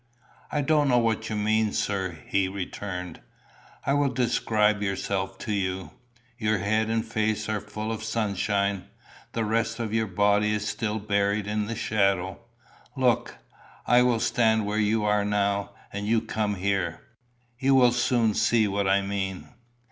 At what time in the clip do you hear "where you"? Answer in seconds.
14.65-15.03